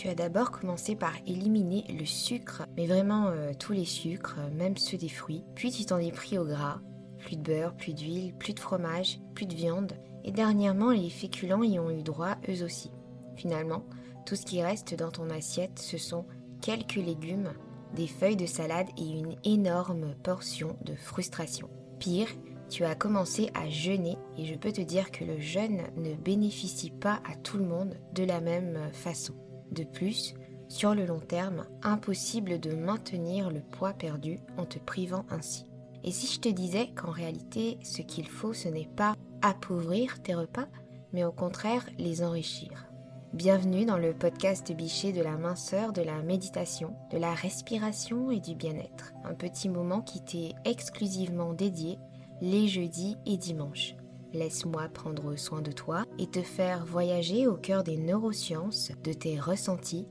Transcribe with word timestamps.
Tu 0.00 0.08
vas 0.08 0.14
d'abord 0.14 0.50
commencer 0.50 0.96
par 0.96 1.12
éliminer 1.26 1.84
le 1.90 2.06
sucre, 2.06 2.62
mais 2.74 2.86
vraiment 2.86 3.26
euh, 3.26 3.52
tous 3.52 3.74
les 3.74 3.84
sucres, 3.84 4.38
même 4.56 4.78
ceux 4.78 4.96
des 4.96 5.10
fruits. 5.10 5.44
Puis 5.54 5.70
tu 5.72 5.84
t'en 5.84 5.98
es 5.98 6.10
pris 6.10 6.38
au 6.38 6.46
gras, 6.46 6.80
plus 7.18 7.36
de 7.36 7.42
beurre, 7.42 7.76
plus 7.76 7.92
d'huile, 7.92 8.32
plus 8.32 8.54
de 8.54 8.60
fromage, 8.60 9.20
plus 9.34 9.44
de 9.44 9.54
viande. 9.54 9.92
Et 10.24 10.32
dernièrement, 10.32 10.92
les 10.92 11.10
féculents 11.10 11.62
y 11.62 11.78
ont 11.78 11.90
eu 11.90 12.02
droit 12.02 12.36
eux 12.48 12.64
aussi. 12.64 12.90
Finalement, 13.36 13.84
tout 14.24 14.36
ce 14.36 14.46
qui 14.46 14.62
reste 14.62 14.94
dans 14.94 15.10
ton 15.10 15.28
assiette, 15.28 15.78
ce 15.78 15.98
sont 15.98 16.24
quelques 16.62 16.94
légumes, 16.94 17.52
des 17.94 18.06
feuilles 18.06 18.36
de 18.36 18.46
salade 18.46 18.88
et 18.96 19.06
une 19.06 19.36
énorme 19.44 20.14
portion 20.22 20.78
de 20.82 20.94
frustration. 20.94 21.68
Pire, 21.98 22.28
tu 22.70 22.86
as 22.86 22.94
commencé 22.94 23.50
à 23.52 23.68
jeûner 23.68 24.16
et 24.38 24.46
je 24.46 24.54
peux 24.54 24.72
te 24.72 24.80
dire 24.80 25.10
que 25.10 25.26
le 25.26 25.38
jeûne 25.38 25.82
ne 25.98 26.14
bénéficie 26.14 26.90
pas 26.90 27.20
à 27.30 27.36
tout 27.36 27.58
le 27.58 27.66
monde 27.66 27.96
de 28.14 28.24
la 28.24 28.40
même 28.40 28.78
façon. 28.94 29.34
De 29.70 29.84
plus, 29.84 30.34
sur 30.68 30.94
le 30.94 31.06
long 31.06 31.20
terme, 31.20 31.66
impossible 31.82 32.58
de 32.60 32.74
maintenir 32.74 33.50
le 33.50 33.60
poids 33.60 33.92
perdu 33.92 34.38
en 34.56 34.64
te 34.64 34.78
privant 34.78 35.24
ainsi. 35.30 35.66
Et 36.04 36.10
si 36.12 36.32
je 36.32 36.40
te 36.40 36.48
disais 36.48 36.90
qu'en 36.94 37.10
réalité, 37.10 37.78
ce 37.82 38.02
qu'il 38.02 38.28
faut, 38.28 38.52
ce 38.52 38.68
n'est 38.68 38.88
pas 38.96 39.14
appauvrir 39.42 40.22
tes 40.22 40.34
repas, 40.34 40.66
mais 41.12 41.24
au 41.24 41.32
contraire 41.32 41.84
les 41.98 42.22
enrichir. 42.22 42.86
Bienvenue 43.32 43.84
dans 43.84 43.98
le 43.98 44.12
podcast 44.12 44.72
Bichet 44.72 45.12
de 45.12 45.22
la 45.22 45.36
minceur, 45.36 45.92
de 45.92 46.02
la 46.02 46.20
méditation, 46.22 46.96
de 47.12 47.18
la 47.18 47.32
respiration 47.32 48.32
et 48.32 48.40
du 48.40 48.56
bien-être. 48.56 49.12
Un 49.24 49.34
petit 49.34 49.68
moment 49.68 50.00
qui 50.00 50.20
t'est 50.20 50.54
exclusivement 50.64 51.52
dédié 51.52 51.98
les 52.40 52.66
jeudis 52.66 53.16
et 53.26 53.36
dimanches. 53.36 53.94
Laisse-moi 54.32 54.88
prendre 54.88 55.36
soin 55.36 55.62
de 55.62 55.72
toi 55.72 56.04
et 56.18 56.26
te 56.26 56.42
faire 56.42 56.86
voyager 56.86 57.46
au 57.46 57.56
cœur 57.56 57.82
des 57.82 57.96
neurosciences, 57.96 58.92
de 59.02 59.12
tes 59.12 59.40
ressentis 59.40 60.06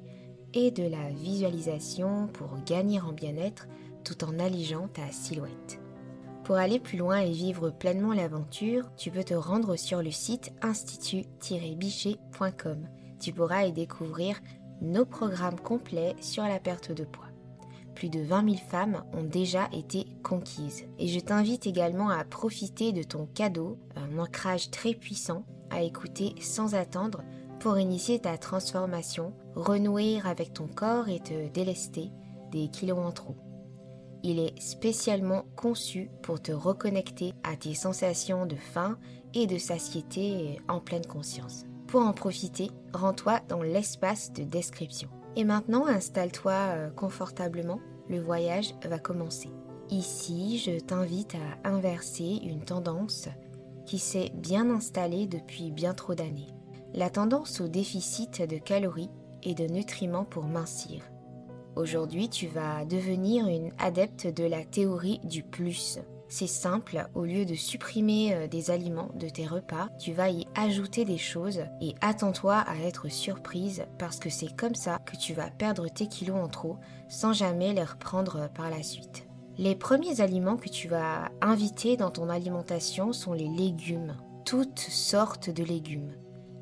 et 0.54 0.72
de 0.72 0.84
la 0.84 1.10
visualisation 1.10 2.28
pour 2.28 2.58
gagner 2.66 3.00
en 3.00 3.14
bien-être 3.14 3.68
tout 4.04 4.24
en 4.24 4.40
allégeant 4.40 4.88
ta 4.88 5.12
silhouette. 5.12 5.80
Pour 6.44 6.58
aller 6.58 6.80
plus 6.80 6.98
loin 6.98 7.20
et 7.20 7.32
vivre 7.32 7.70
pleinement 7.70 8.14
l'aventure, 8.14 8.90
tu 8.98 9.12
peux 9.12 9.24
te 9.24 9.36
rendre 9.36 9.76
sur 9.76 10.02
le 10.02 10.10
site 10.12 10.52
institut-bichet.com. 10.62 12.88
Tu 13.20 13.34
pourras 13.34 13.66
y 13.66 13.72
découvrir 13.72 14.40
nos 14.82 15.06
programmes 15.06 15.60
complets 15.60 16.16
sur 16.22 16.44
la 16.44 16.60
perte 16.60 16.92
de 16.92 17.04
poids. 17.04 17.29
Plus 18.00 18.08
de 18.08 18.22
20 18.22 18.52
000 18.52 18.56
femmes 18.70 19.04
ont 19.12 19.26
déjà 19.26 19.68
été 19.74 20.08
conquises. 20.24 20.86
Et 21.00 21.10
je 21.10 21.20
t'invite 21.20 21.68
également 21.68 22.10
à 22.10 22.24
profiter 22.24 22.94
de 22.94 23.04
ton 23.04 23.26
cadeau, 23.26 23.78
un 23.98 24.18
ancrage 24.20 24.72
très 24.72 24.94
puissant, 24.94 25.44
à 25.70 25.84
écouter 25.84 26.34
sans 26.40 26.76
attendre 26.76 27.24
pour 27.60 27.78
initier 27.78 28.20
ta 28.20 28.38
transformation, 28.38 29.34
renouer 29.54 30.22
avec 30.24 30.54
ton 30.54 30.68
corps 30.68 31.10
et 31.10 31.20
te 31.20 31.50
délester 31.50 32.10
des 32.54 32.70
kilos 32.70 33.00
en 33.00 33.12
trop. 33.12 33.36
Il 34.24 34.40
est 34.40 34.58
spécialement 34.62 35.44
conçu 35.58 36.10
pour 36.22 36.42
te 36.42 36.54
reconnecter 36.54 37.34
à 37.44 37.58
tes 37.58 37.74
sensations 37.74 38.46
de 38.46 38.56
faim 38.56 38.98
et 39.34 39.46
de 39.46 39.58
satiété 39.58 40.62
en 40.70 40.80
pleine 40.80 41.06
conscience. 41.06 41.66
Pour 41.88 42.00
en 42.04 42.14
profiter, 42.14 42.72
rends-toi 42.94 43.42
dans 43.50 43.62
l'espace 43.62 44.32
de 44.32 44.44
description. 44.44 45.10
Et 45.36 45.44
maintenant, 45.44 45.86
installe-toi 45.86 46.52
euh, 46.52 46.90
confortablement, 46.90 47.80
le 48.10 48.20
voyage 48.20 48.74
va 48.86 49.00
commencer. 49.00 49.50
Ici, 49.90 50.60
je 50.60 50.80
t'invite 50.80 51.36
à 51.36 51.70
inverser 51.70 52.40
une 52.44 52.64
tendance 52.64 53.30
qui 53.86 53.98
s'est 53.98 54.32
bien 54.36 54.70
installée 54.70 55.26
depuis 55.26 55.72
bien 55.72 55.94
trop 55.94 56.14
d'années. 56.14 56.48
La 56.94 57.10
tendance 57.10 57.62
au 57.62 57.68
déficit 57.68 58.42
de 58.42 58.58
calories 58.58 59.10
et 59.44 59.56
de 59.56 59.66
nutriments 59.66 60.26
pour 60.26 60.44
mincir. 60.44 61.02
Aujourd'hui, 61.76 62.30
tu 62.30 62.48
vas 62.48 62.86
devenir 62.86 63.48
une 63.48 63.72
adepte 63.78 64.28
de 64.28 64.44
la 64.44 64.64
théorie 64.64 65.20
du 65.24 65.44
plus. 65.44 66.00
C'est 66.32 66.46
simple, 66.46 67.10
au 67.16 67.26
lieu 67.26 67.44
de 67.44 67.56
supprimer 67.56 68.36
euh, 68.36 68.48
des 68.48 68.70
aliments 68.70 69.10
de 69.16 69.28
tes 69.28 69.48
repas, 69.48 69.90
tu 69.98 70.14
vas 70.14 70.30
y 70.30 70.46
ajouter 70.54 71.04
des 71.04 71.18
choses 71.18 71.62
et 71.82 71.96
attends-toi 72.02 72.58
à 72.58 72.78
être 72.78 73.10
surprise 73.10 73.84
parce 73.98 74.20
que 74.20 74.30
c'est 74.30 74.56
comme 74.56 74.76
ça 74.76 75.00
que 75.00 75.18
tu 75.18 75.34
vas 75.34 75.50
perdre 75.50 75.88
tes 75.88 76.06
kilos 76.06 76.38
en 76.38 76.48
trop 76.48 76.78
sans 77.08 77.34
jamais 77.34 77.74
les 77.74 77.84
reprendre 77.84 78.48
par 78.54 78.70
la 78.70 78.84
suite. 78.84 79.28
Les 79.58 79.76
premiers 79.76 80.22
aliments 80.22 80.56
que 80.56 80.70
tu 80.70 80.88
vas 80.88 81.32
inviter 81.42 81.98
dans 81.98 82.12
ton 82.12 82.30
alimentation 82.30 83.12
sont 83.12 83.34
les 83.34 83.50
légumes, 83.50 84.16
toutes 84.46 84.80
sortes 84.80 85.50
de 85.50 85.64
légumes. 85.64 86.14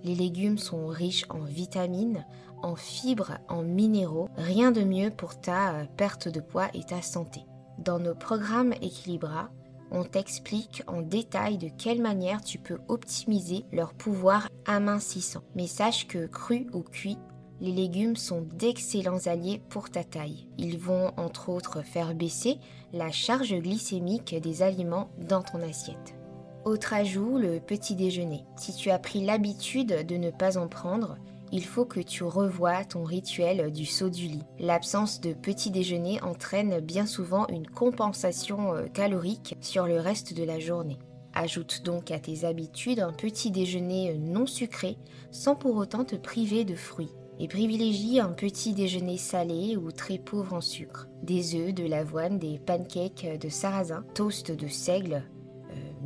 Les 0.04 0.16
légumes 0.16 0.58
sont 0.58 0.88
riches 0.88 1.26
en 1.30 1.40
vitamines, 1.40 2.26
en 2.64 2.78
fibres, 2.78 3.38
en 3.50 3.64
minéraux, 3.64 4.30
rien 4.38 4.72
de 4.72 4.82
mieux 4.82 5.12
pour 5.12 5.40
ta 5.42 5.74
euh, 5.74 5.86
perte 5.98 6.30
de 6.30 6.40
poids 6.40 6.70
et 6.74 6.84
ta 6.86 7.02
santé. 7.02 7.42
Dans 7.78 8.00
nos 8.00 8.16
programmes 8.16 8.74
Equilibra, 8.82 9.50
on 9.92 10.04
t'explique 10.04 10.84
en 10.88 11.02
détail 11.02 11.58
de 11.58 11.70
quelle 11.78 12.02
manière 12.02 12.44
tu 12.44 12.58
peux 12.58 12.80
optimiser 12.88 13.66
leur 13.72 13.94
pouvoir 13.94 14.50
amincissant. 14.66 15.44
Mais 15.56 15.68
sache 15.68 16.08
que 16.08 16.26
cru 16.26 16.68
ou 16.74 16.82
cuit, 16.82 17.18
les 17.62 17.72
légumes 17.72 18.16
sont 18.16 18.42
d'excellents 18.42 19.26
alliés 19.26 19.62
pour 19.70 19.90
ta 19.90 20.04
taille. 20.04 20.48
Ils 20.58 20.78
vont 20.78 21.12
entre 21.18 21.50
autres 21.50 21.82
faire 21.82 22.14
baisser 22.14 22.60
la 22.94 23.12
charge 23.12 23.54
glycémique 23.54 24.36
des 24.42 24.62
aliments 24.62 25.10
dans 25.20 25.42
ton 25.42 25.62
assiette. 25.62 26.16
Autre 26.66 26.94
ajout, 26.94 27.38
le 27.38 27.60
petit 27.60 27.96
déjeuner. 27.96 28.44
Si 28.58 28.76
tu 28.76 28.90
as 28.90 29.00
pris 29.00 29.24
l'habitude 29.24 30.06
de 30.06 30.18
ne 30.18 30.32
pas 30.32 30.58
en 30.58 30.68
prendre, 30.68 31.18
il 31.52 31.66
faut 31.66 31.86
que 31.86 32.00
tu 32.00 32.24
revoies 32.24 32.86
ton 32.86 33.04
rituel 33.04 33.72
du 33.72 33.86
saut 33.86 34.10
du 34.10 34.28
lit. 34.28 34.44
L'absence 34.60 35.22
de 35.22 35.34
petit 35.34 35.72
déjeuner 35.72 36.22
entraîne 36.22 36.80
bien 36.80 37.06
souvent 37.06 37.48
une 37.48 37.68
compensation 37.68 38.74
euh, 38.74 38.88
calorique 38.88 39.56
sur 39.62 39.88
le 39.88 40.00
reste 40.00 40.34
de 40.34 40.44
la 40.44 40.60
journée. 40.60 41.00
Ajoute 41.34 41.84
donc 41.84 42.12
à 42.12 42.20
tes 42.20 42.46
habitudes 42.46 43.00
un 43.00 43.14
petit 43.14 43.52
déjeuner 43.52 44.12
euh, 44.12 44.18
non 44.18 44.46
sucré 44.46 44.98
sans 45.32 45.56
pour 45.56 45.76
autant 45.76 46.04
te 46.04 46.16
priver 46.16 46.66
de 46.66 46.76
fruits. 46.76 47.12
Et 47.40 47.48
privilégie 47.48 48.20
un 48.20 48.32
petit 48.32 48.74
déjeuner 48.74 49.18
salé 49.18 49.78
ou 49.78 49.92
très 49.92 50.18
pauvre 50.18 50.54
en 50.54 50.62
sucre. 50.62 51.08
Des 51.22 51.54
œufs, 51.54 51.72
de 51.72 51.86
l'avoine, 51.86 52.40
des 52.40 52.58
pancakes 52.58 53.40
de 53.40 53.48
sarrasin, 53.48 54.04
toast 54.16 54.52
de 54.52 54.68
seigle, 54.68 55.24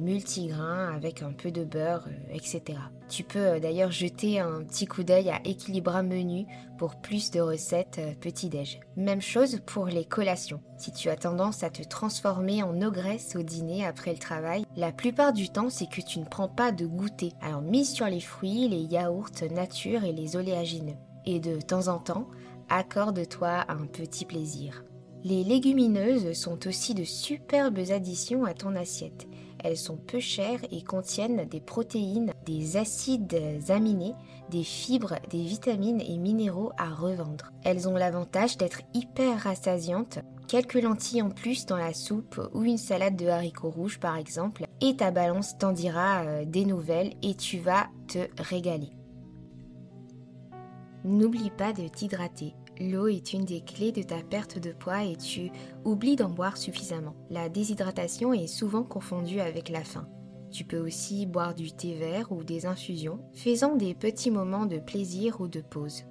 multigrain 0.01 0.93
avec 0.93 1.21
un 1.21 1.31
peu 1.31 1.51
de 1.51 1.63
beurre, 1.63 2.07
euh, 2.07 2.33
etc. 2.33 2.79
Tu 3.07 3.23
peux 3.23 3.39
euh, 3.39 3.59
d'ailleurs 3.59 3.91
jeter 3.91 4.39
un 4.39 4.63
petit 4.63 4.85
coup 4.85 5.03
d'œil 5.03 5.29
à 5.29 5.39
Equilibra 5.45 6.03
Menu 6.03 6.45
pour 6.77 6.95
plus 6.95 7.31
de 7.31 7.39
recettes 7.39 7.99
euh, 7.99 8.13
petit-déj. 8.19 8.79
Même 8.97 9.21
chose 9.21 9.61
pour 9.65 9.85
les 9.85 10.03
collations. 10.03 10.61
Si 10.77 10.91
tu 10.91 11.09
as 11.09 11.15
tendance 11.15 11.63
à 11.63 11.69
te 11.69 11.83
transformer 11.83 12.63
en 12.63 12.81
ogresse 12.81 13.35
au 13.35 13.43
dîner 13.43 13.85
après 13.85 14.11
le 14.11 14.19
travail, 14.19 14.65
la 14.75 14.91
plupart 14.91 15.33
du 15.33 15.49
temps 15.49 15.69
c'est 15.69 15.89
que 15.89 16.01
tu 16.01 16.19
ne 16.19 16.25
prends 16.25 16.49
pas 16.49 16.71
de 16.71 16.85
goûter. 16.85 17.33
Alors 17.41 17.61
mise 17.61 17.91
sur 17.91 18.07
les 18.07 18.19
fruits, 18.19 18.67
les 18.67 18.83
yaourts 18.83 19.29
nature 19.51 20.03
et 20.03 20.11
les 20.13 20.35
oléagineux. 20.35 20.97
Et 21.25 21.39
de 21.39 21.61
temps 21.61 21.87
en 21.87 21.99
temps, 21.99 22.27
accorde-toi 22.69 23.65
un 23.67 23.85
petit 23.85 24.25
plaisir. 24.25 24.83
Les 25.23 25.43
légumineuses 25.43 26.33
sont 26.33 26.67
aussi 26.67 26.95
de 26.95 27.03
superbes 27.03 27.91
additions 27.91 28.43
à 28.43 28.55
ton 28.55 28.75
assiette. 28.75 29.27
Elles 29.63 29.77
sont 29.77 29.97
peu 29.97 30.19
chères 30.19 30.61
et 30.71 30.83
contiennent 30.83 31.45
des 31.45 31.61
protéines, 31.61 32.33
des 32.45 32.77
acides 32.77 33.39
aminés, 33.69 34.13
des 34.49 34.63
fibres, 34.63 35.15
des 35.29 35.43
vitamines 35.43 36.01
et 36.01 36.17
minéraux 36.17 36.71
à 36.77 36.89
revendre. 36.89 37.51
Elles 37.63 37.87
ont 37.87 37.95
l'avantage 37.95 38.57
d'être 38.57 38.81
hyper 38.93 39.39
rassasiantes. 39.39 40.19
Quelques 40.47 40.81
lentilles 40.81 41.21
en 41.21 41.29
plus 41.29 41.65
dans 41.65 41.77
la 41.77 41.93
soupe 41.93 42.41
ou 42.53 42.63
une 42.63 42.77
salade 42.77 43.15
de 43.15 43.27
haricots 43.27 43.69
rouges 43.69 43.99
par 43.99 44.17
exemple, 44.17 44.65
et 44.81 44.97
ta 44.97 45.11
balance 45.11 45.57
t'en 45.57 45.71
dira 45.71 46.23
euh, 46.23 46.45
des 46.45 46.65
nouvelles 46.65 47.13
et 47.21 47.35
tu 47.35 47.59
vas 47.59 47.87
te 48.07 48.19
régaler. 48.37 48.89
N'oublie 51.05 51.51
pas 51.51 51.71
de 51.71 51.87
t'hydrater. 51.87 52.53
L'eau 52.81 53.07
est 53.07 53.33
une 53.33 53.45
des 53.45 53.61
clés 53.61 53.91
de 53.91 54.01
ta 54.01 54.23
perte 54.23 54.57
de 54.57 54.71
poids 54.71 55.03
et 55.03 55.15
tu 55.15 55.51
oublies 55.85 56.15
d'en 56.15 56.29
boire 56.29 56.57
suffisamment. 56.57 57.15
La 57.29 57.47
déshydratation 57.47 58.33
est 58.33 58.47
souvent 58.47 58.81
confondue 58.81 59.39
avec 59.39 59.69
la 59.69 59.83
faim. 59.83 60.07
Tu 60.49 60.63
peux 60.63 60.79
aussi 60.79 61.27
boire 61.27 61.53
du 61.53 61.71
thé 61.71 61.93
vert 61.93 62.31
ou 62.31 62.43
des 62.43 62.65
infusions, 62.65 63.19
faisant 63.33 63.75
des 63.75 63.93
petits 63.93 64.31
moments 64.31 64.65
de 64.65 64.79
plaisir 64.79 65.41
ou 65.41 65.47
de 65.47 65.61
pause. 65.61 66.05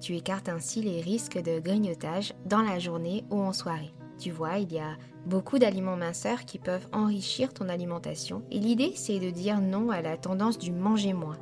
Tu 0.00 0.14
écartes 0.14 0.48
ainsi 0.48 0.80
les 0.80 1.00
risques 1.00 1.42
de 1.42 1.58
grignotage 1.58 2.34
dans 2.46 2.62
la 2.62 2.78
journée 2.78 3.24
ou 3.30 3.40
en 3.40 3.52
soirée. 3.52 3.92
Tu 4.18 4.30
vois, 4.30 4.58
il 4.58 4.72
y 4.72 4.78
a 4.78 4.96
beaucoup 5.26 5.58
d'aliments 5.58 5.96
minceurs 5.96 6.44
qui 6.44 6.58
peuvent 6.58 6.88
enrichir 6.92 7.52
ton 7.52 7.68
alimentation 7.68 8.44
et 8.52 8.60
l'idée 8.60 8.92
c'est 8.94 9.18
de 9.18 9.30
dire 9.30 9.60
non 9.60 9.90
à 9.90 10.02
la 10.02 10.16
tendance 10.16 10.58
du 10.58 10.70
manger 10.70 11.14
moins. 11.14 11.38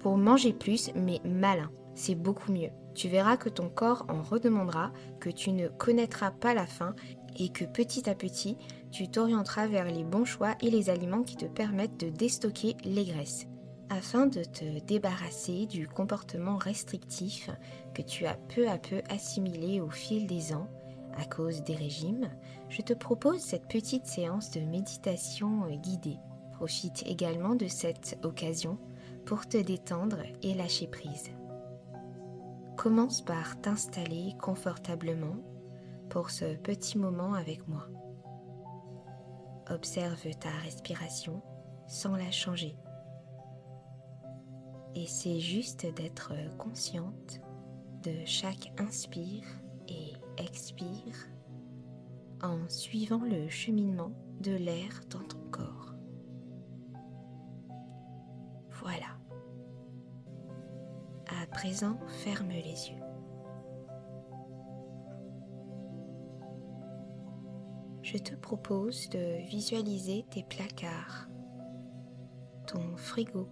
Pour 0.00 0.18
manger 0.18 0.52
plus 0.52 0.90
mais 0.94 1.20
malin, 1.24 1.70
c'est 1.98 2.14
beaucoup 2.14 2.52
mieux 2.52 2.70
tu 2.98 3.08
verras 3.08 3.36
que 3.36 3.48
ton 3.48 3.68
corps 3.68 4.04
en 4.08 4.22
redemandera, 4.22 4.90
que 5.20 5.30
tu 5.30 5.52
ne 5.52 5.68
connaîtras 5.68 6.32
pas 6.32 6.52
la 6.52 6.66
faim 6.66 6.96
et 7.36 7.48
que 7.50 7.64
petit 7.64 8.10
à 8.10 8.16
petit, 8.16 8.58
tu 8.90 9.08
t'orienteras 9.08 9.68
vers 9.68 9.84
les 9.84 10.02
bons 10.02 10.24
choix 10.24 10.56
et 10.60 10.68
les 10.68 10.90
aliments 10.90 11.22
qui 11.22 11.36
te 11.36 11.44
permettent 11.44 12.00
de 12.00 12.10
déstocker 12.10 12.76
les 12.84 13.04
graisses. 13.04 13.46
afin 13.90 14.26
de 14.26 14.42
te 14.44 14.80
débarrasser 14.80 15.64
du 15.64 15.88
comportement 15.88 16.58
restrictif 16.58 17.48
que 17.94 18.02
tu 18.02 18.26
as 18.26 18.34
peu 18.34 18.68
à 18.68 18.76
peu 18.76 19.00
assimilé 19.08 19.80
au 19.80 19.88
fil 19.88 20.26
des 20.26 20.52
ans 20.52 20.68
à 21.16 21.24
cause 21.24 21.62
des 21.62 21.74
régimes, 21.74 22.28
je 22.68 22.82
te 22.82 22.92
propose 22.92 23.40
cette 23.40 23.66
petite 23.66 24.04
séance 24.04 24.50
de 24.50 24.60
méditation 24.60 25.68
guidée. 25.80 26.18
Profite 26.52 27.02
également 27.06 27.54
de 27.54 27.66
cette 27.66 28.18
occasion 28.24 28.76
pour 29.24 29.48
te 29.48 29.56
détendre 29.56 30.18
et 30.42 30.52
lâcher 30.52 30.86
prise. 30.86 31.30
Commence 32.78 33.22
par 33.22 33.60
t'installer 33.60 34.36
confortablement 34.40 35.36
pour 36.10 36.30
ce 36.30 36.54
petit 36.54 36.96
moment 36.96 37.34
avec 37.34 37.66
moi. 37.66 37.88
Observe 39.68 40.30
ta 40.38 40.50
respiration 40.62 41.42
sans 41.88 42.14
la 42.14 42.30
changer. 42.30 42.76
Essaie 44.94 45.40
juste 45.40 45.92
d'être 45.96 46.32
consciente 46.56 47.40
de 48.04 48.24
chaque 48.24 48.72
inspire 48.78 49.44
et 49.88 50.12
expire 50.36 51.16
en 52.44 52.60
suivant 52.68 53.24
le 53.24 53.48
cheminement 53.48 54.12
de 54.40 54.52
l'air 54.52 55.00
dans 55.10 55.24
ton 55.24 55.40
corps. 55.50 55.97
Présent, 61.58 61.98
ferme 62.22 62.50
les 62.50 62.90
yeux. 62.90 63.02
Je 68.00 68.16
te 68.16 68.36
propose 68.36 69.08
de 69.08 69.44
visualiser 69.48 70.24
tes 70.30 70.44
placards, 70.44 71.28
ton 72.68 72.96
frigo 72.96 73.48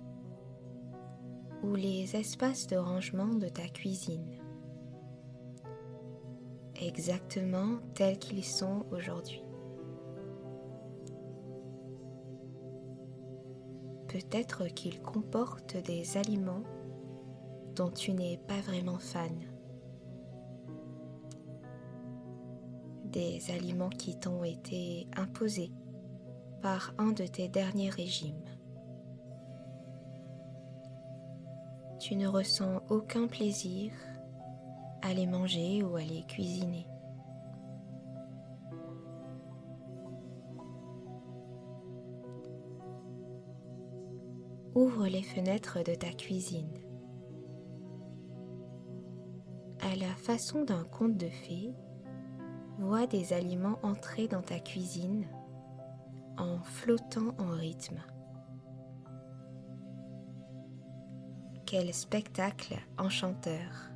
ou 1.64 1.74
les 1.74 2.14
espaces 2.14 2.68
de 2.68 2.76
rangement 2.76 3.34
de 3.34 3.48
ta 3.48 3.66
cuisine, 3.66 4.38
exactement 6.80 7.78
tels 7.94 8.20
qu'ils 8.20 8.44
sont 8.44 8.86
aujourd'hui. 8.92 9.42
Peut-être 14.06 14.68
qu'ils 14.68 15.02
comportent 15.02 15.76
des 15.78 16.16
aliments 16.16 16.62
dont 17.76 17.90
tu 17.90 18.12
n'es 18.12 18.38
pas 18.48 18.60
vraiment 18.60 18.98
fan. 18.98 19.38
Des 23.04 23.40
aliments 23.50 23.90
qui 23.90 24.18
t'ont 24.18 24.42
été 24.42 25.06
imposés 25.16 25.70
par 26.60 26.92
un 26.98 27.12
de 27.12 27.26
tes 27.26 27.48
derniers 27.48 27.90
régimes. 27.90 28.42
tu 32.06 32.14
ne 32.14 32.28
ressens 32.28 32.82
aucun 32.88 33.26
plaisir 33.26 33.90
à 35.02 35.12
les 35.12 35.26
manger 35.26 35.82
ou 35.82 35.96
à 35.96 36.02
les 36.02 36.22
cuisiner. 36.28 36.86
Ouvre 44.76 45.08
les 45.08 45.24
fenêtres 45.24 45.82
de 45.82 45.96
ta 45.96 46.12
cuisine. 46.12 46.85
À 49.86 49.94
la 49.94 50.12
façon 50.16 50.64
d'un 50.64 50.82
conte 50.82 51.16
de 51.16 51.28
fées, 51.28 51.72
vois 52.80 53.06
des 53.06 53.32
aliments 53.32 53.78
entrer 53.84 54.26
dans 54.26 54.42
ta 54.42 54.58
cuisine 54.58 55.28
en 56.38 56.58
flottant 56.58 57.36
en 57.38 57.50
rythme. 57.50 58.02
Quel 61.66 61.94
spectacle 61.94 62.74
enchanteur. 62.98 63.92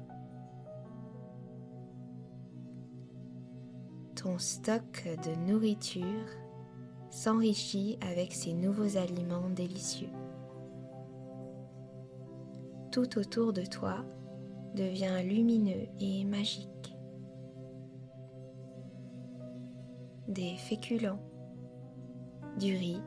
Ton 4.15 4.39
stock 4.39 5.09
de 5.25 5.51
nourriture 5.51 6.29
s'enrichit 7.11 7.99
avec 8.01 8.33
ces 8.33 8.53
nouveaux 8.53 8.97
aliments 8.97 9.51
délicieux. 9.51 10.13
Tout 12.93 13.19
autour 13.19 13.53
de 13.53 13.63
toi 13.63 14.05
devient 14.75 15.23
lumineux 15.25 15.89
et 16.01 16.25
magique. 16.25 16.95
Des 20.29 20.57
féculents, 20.57 21.21
du 22.59 22.77
riz, 22.77 23.03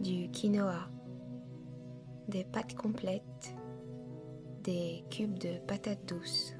du 0.00 0.30
quinoa, 0.30 0.88
des 2.28 2.44
pâtes 2.44 2.74
complètes, 2.74 3.54
des 4.64 5.04
cubes 5.10 5.38
de 5.38 5.58
patates 5.66 6.06
douces. 6.06 6.54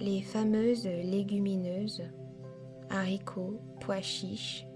Les 0.00 0.22
fameuses 0.22 0.86
légumineuses, 0.86 2.04
haricots, 2.88 3.60
pois 3.80 4.00
chiches, 4.00 4.66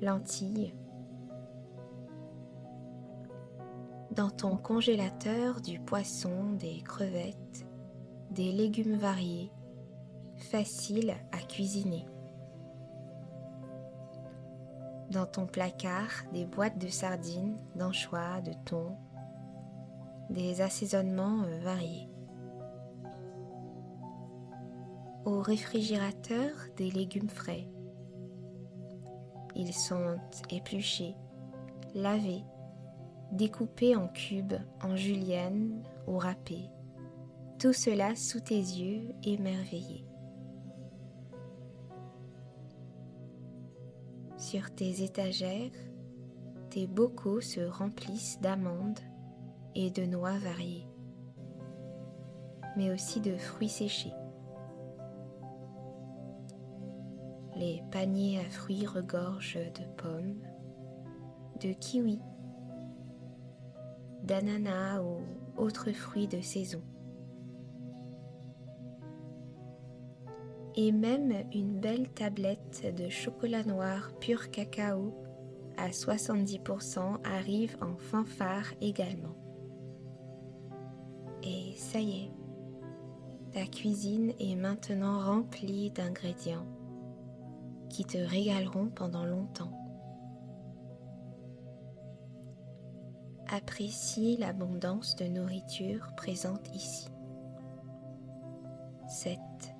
lentilles. 0.00 0.74
Dans 4.22 4.30
ton 4.30 4.56
congélateur 4.56 5.60
du 5.60 5.80
poisson, 5.80 6.52
des 6.52 6.80
crevettes, 6.82 7.66
des 8.30 8.52
légumes 8.52 8.94
variés, 8.94 9.50
faciles 10.36 11.16
à 11.32 11.38
cuisiner 11.38 12.06
dans 15.10 15.26
ton 15.26 15.46
placard 15.46 16.08
des 16.32 16.44
boîtes 16.44 16.78
de 16.78 16.86
sardines, 16.86 17.58
d'anchois, 17.74 18.40
de 18.42 18.52
thon, 18.64 18.96
des 20.30 20.60
assaisonnements 20.60 21.42
euh, 21.42 21.58
variés. 21.58 22.08
Au 25.24 25.40
réfrigérateur, 25.40 26.52
des 26.76 26.92
légumes 26.92 27.28
frais. 27.28 27.66
Ils 29.56 29.74
sont 29.74 30.16
épluchés, 30.48 31.16
lavés, 31.96 32.44
découpés 33.32 33.96
en 33.96 34.08
cubes, 34.08 34.54
en 34.82 34.94
julienne 34.94 35.82
ou 36.06 36.18
râpés. 36.18 36.70
Tout 37.58 37.72
cela 37.72 38.14
sous 38.14 38.40
tes 38.40 38.54
yeux 38.54 39.14
émerveillés. 39.24 40.04
Sur 44.36 44.74
tes 44.74 45.02
étagères, 45.02 45.70
tes 46.68 46.86
bocaux 46.86 47.40
se 47.40 47.60
remplissent 47.60 48.40
d'amandes 48.40 48.98
et 49.74 49.90
de 49.90 50.04
noix 50.04 50.36
variées, 50.38 50.88
mais 52.76 52.90
aussi 52.90 53.20
de 53.20 53.36
fruits 53.36 53.68
séchés. 53.68 54.12
Les 57.56 57.82
paniers 57.90 58.40
à 58.40 58.50
fruits 58.50 58.86
regorgent 58.86 59.72
de 59.74 59.84
pommes, 59.96 60.42
de 61.60 61.72
kiwis, 61.72 62.20
d'ananas 64.22 65.02
ou 65.02 65.18
autres 65.56 65.92
fruits 65.92 66.28
de 66.28 66.40
saison. 66.40 66.82
et 70.74 70.92
même 70.92 71.34
une 71.52 71.78
belle 71.78 72.08
tablette 72.08 72.94
de 72.96 73.08
chocolat 73.08 73.64
noir 73.64 74.12
pur 74.20 74.50
cacao 74.50 75.14
à 75.76 75.88
70% 75.88 77.18
arrive 77.24 77.76
en 77.80 77.96
fanfare 77.96 78.72
également. 78.80 79.36
Et 81.42 81.74
ça 81.76 81.98
y 81.98 82.24
est, 82.24 82.30
ta 83.52 83.66
cuisine 83.66 84.32
est 84.38 84.54
maintenant 84.54 85.20
remplie 85.20 85.90
d'ingrédients 85.90 86.66
qui 87.90 88.04
te 88.04 88.18
régaleront 88.18 88.88
pendant 88.88 89.24
longtemps. 89.24 89.81
Apprécie 93.54 94.38
l'abondance 94.38 95.14
de 95.14 95.26
nourriture 95.26 96.14
présente 96.16 96.74
ici. 96.74 97.06
Cette 99.06 99.74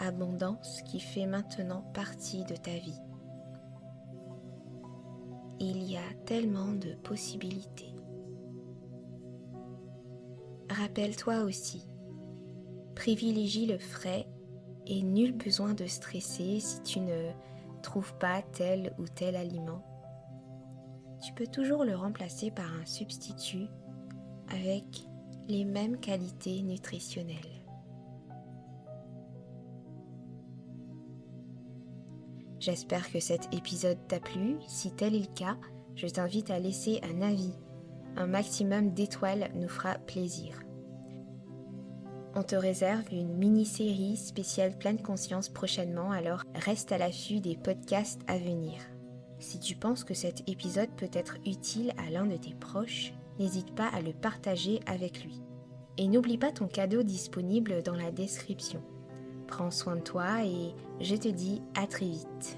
abondance 0.00 0.82
qui 0.82 0.98
fait 0.98 1.26
maintenant 1.26 1.82
partie 1.94 2.42
de 2.42 2.56
ta 2.56 2.72
vie. 2.72 3.00
Il 5.60 5.88
y 5.88 5.96
a 5.96 6.24
tellement 6.26 6.72
de 6.72 6.94
possibilités. 7.04 7.94
Rappelle-toi 10.68 11.44
aussi, 11.44 11.86
privilégie 12.96 13.66
le 13.66 13.78
frais 13.78 14.26
et 14.88 15.04
nul 15.04 15.36
besoin 15.36 15.74
de 15.74 15.86
stresser 15.86 16.58
si 16.58 16.82
tu 16.82 16.98
ne 16.98 17.30
trouves 17.80 18.18
pas 18.18 18.42
tel 18.42 18.92
ou 18.98 19.06
tel 19.06 19.36
aliment. 19.36 19.93
Tu 21.24 21.32
peux 21.32 21.46
toujours 21.46 21.84
le 21.84 21.96
remplacer 21.96 22.50
par 22.50 22.70
un 22.74 22.84
substitut 22.84 23.68
avec 24.48 24.84
les 25.48 25.64
mêmes 25.64 25.98
qualités 25.98 26.60
nutritionnelles. 26.60 27.64
J'espère 32.60 33.10
que 33.10 33.20
cet 33.20 33.54
épisode 33.54 33.98
t'a 34.06 34.20
plu. 34.20 34.56
Si 34.68 34.94
tel 34.94 35.14
est 35.14 35.20
le 35.30 35.34
cas, 35.34 35.56
je 35.94 36.08
t'invite 36.08 36.50
à 36.50 36.58
laisser 36.58 37.00
un 37.02 37.22
avis. 37.22 37.54
Un 38.16 38.26
maximum 38.26 38.92
d'étoiles 38.92 39.50
nous 39.54 39.68
fera 39.68 39.94
plaisir. 39.94 40.60
On 42.34 42.42
te 42.42 42.56
réserve 42.56 43.04
une 43.12 43.34
mini-série 43.34 44.18
spéciale 44.18 44.76
pleine 44.76 45.00
conscience 45.00 45.48
prochainement, 45.48 46.10
alors 46.10 46.42
reste 46.54 46.92
à 46.92 46.98
l'affût 46.98 47.40
des 47.40 47.56
podcasts 47.56 48.20
à 48.26 48.36
venir. 48.36 48.74
Si 49.44 49.60
tu 49.60 49.76
penses 49.76 50.04
que 50.04 50.14
cet 50.14 50.48
épisode 50.48 50.88
peut 50.96 51.10
être 51.12 51.36
utile 51.44 51.92
à 51.98 52.08
l'un 52.08 52.24
de 52.24 52.38
tes 52.38 52.54
proches, 52.54 53.12
n'hésite 53.38 53.74
pas 53.74 53.88
à 53.88 54.00
le 54.00 54.14
partager 54.14 54.80
avec 54.86 55.22
lui. 55.22 55.42
Et 55.98 56.08
n'oublie 56.08 56.38
pas 56.38 56.50
ton 56.50 56.66
cadeau 56.66 57.02
disponible 57.02 57.82
dans 57.82 57.94
la 57.94 58.10
description. 58.10 58.82
Prends 59.46 59.70
soin 59.70 59.96
de 59.96 60.00
toi 60.00 60.46
et 60.46 60.74
je 61.02 61.14
te 61.14 61.28
dis 61.28 61.60
à 61.74 61.86
très 61.86 62.06
vite. 62.06 62.56